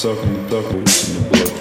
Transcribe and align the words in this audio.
сакнет 0.00 0.48
так, 0.48 0.72
улица 0.72 1.10
не 1.10 1.28
платит. 1.28 1.59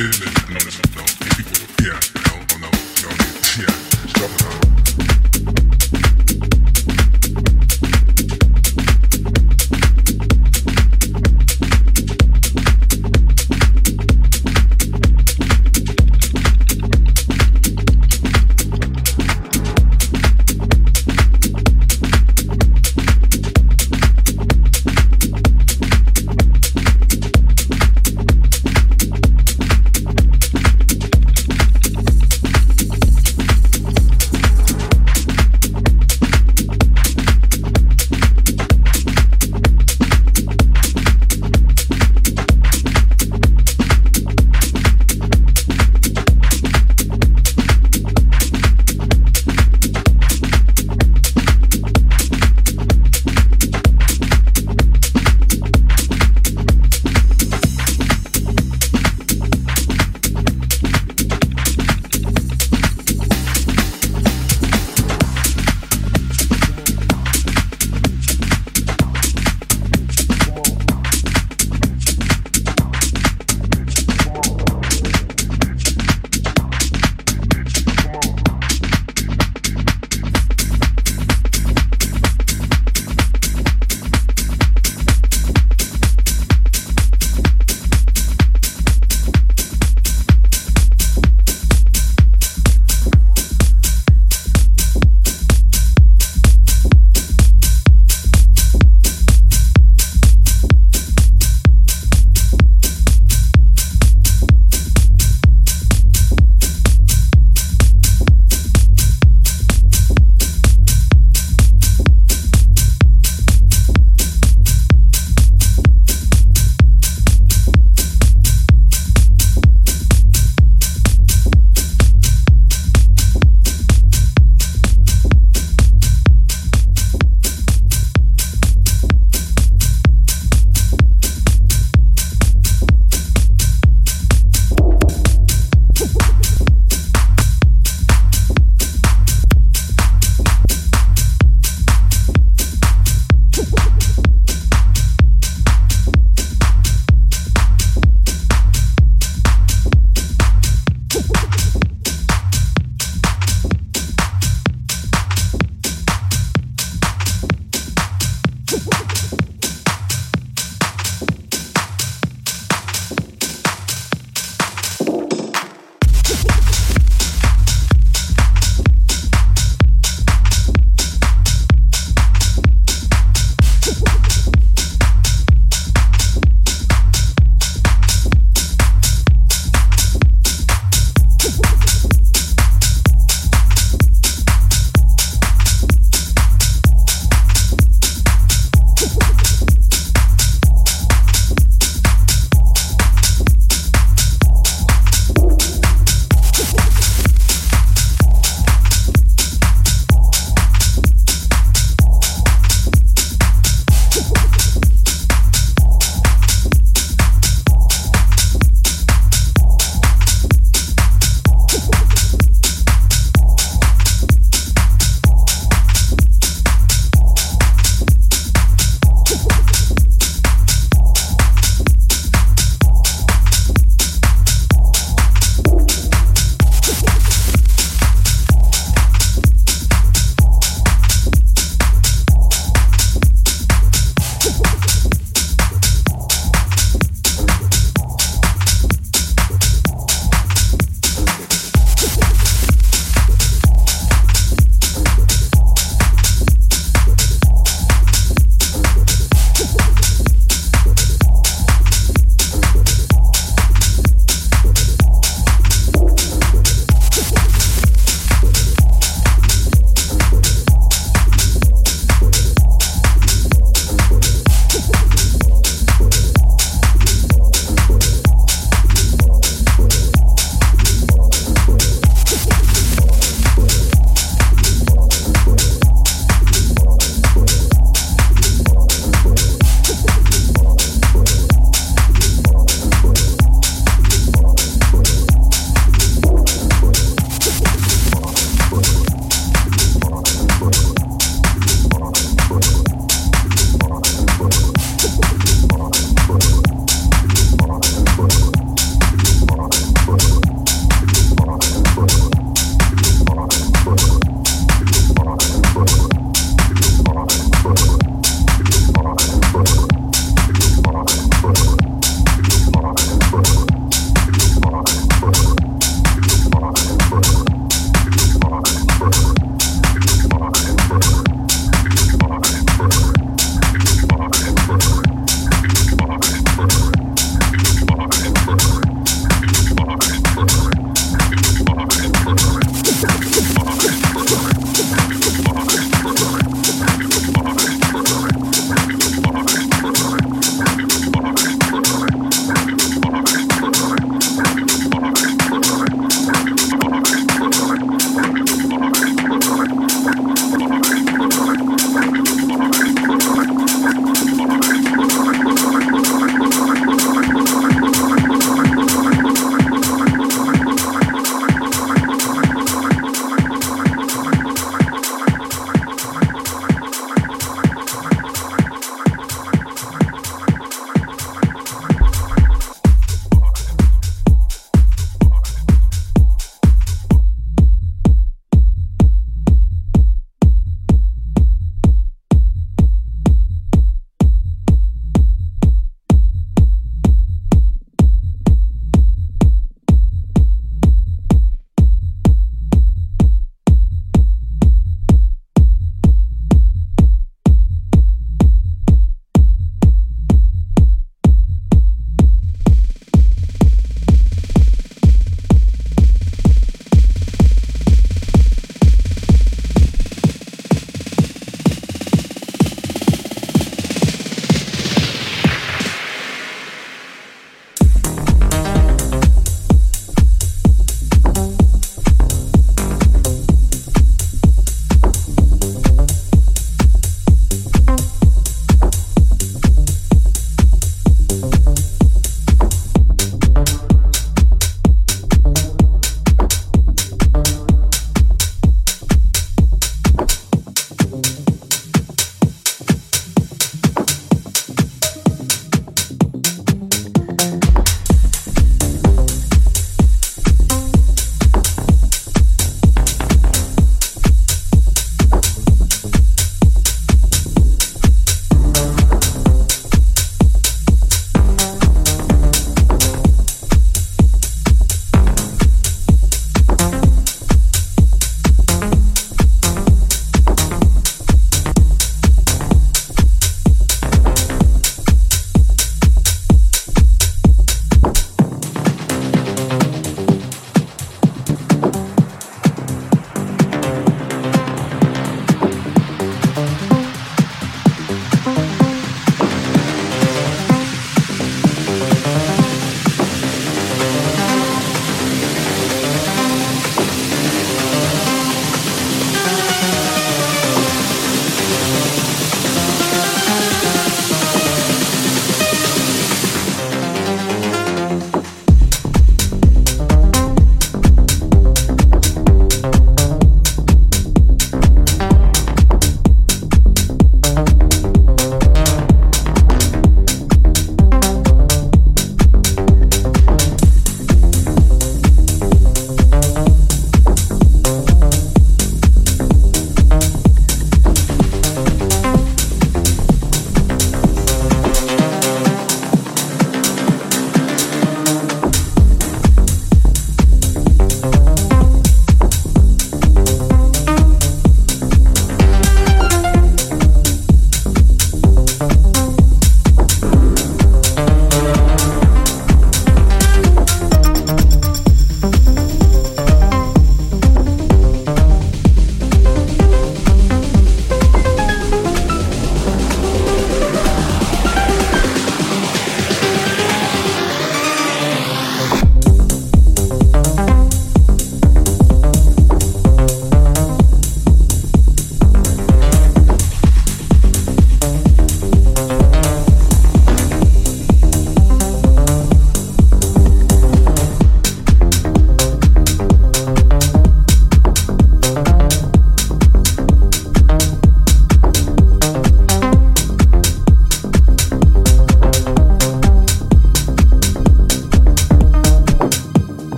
feeling. 0.00 0.39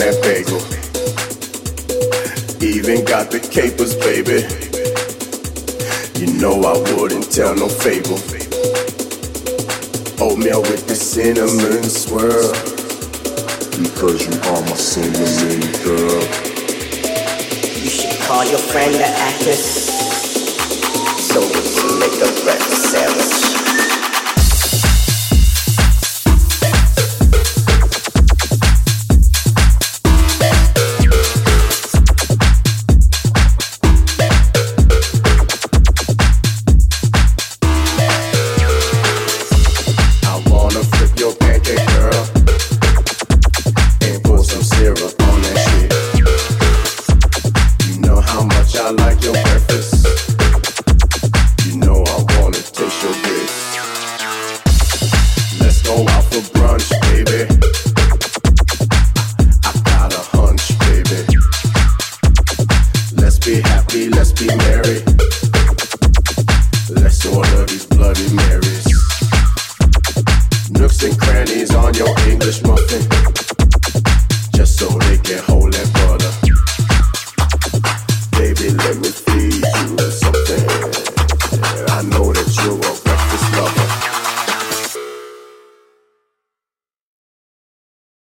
ponerte 0.00 0.39